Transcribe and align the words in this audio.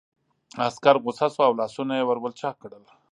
عسکر 0.67 0.95
غوسه 1.03 1.27
شو 1.33 1.41
او 1.47 1.53
لاسونه 1.59 1.93
یې 1.99 2.03
ور 2.05 2.17
ولچک 2.21 2.55
کړل 2.61 2.83